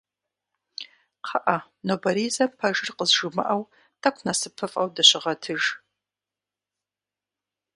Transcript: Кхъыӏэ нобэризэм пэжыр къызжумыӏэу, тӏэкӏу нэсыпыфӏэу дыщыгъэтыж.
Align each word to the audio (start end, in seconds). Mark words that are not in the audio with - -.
Кхъыӏэ 1.23 1.57
нобэризэм 1.85 2.51
пэжыр 2.57 2.89
къызжумыӏэу, 2.97 3.63
тӏэкӏу 4.01 4.23
нэсыпыфӏэу 4.25 4.87
дыщыгъэтыж. 4.95 5.63